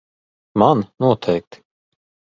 [0.59, 1.57] Man noteikti.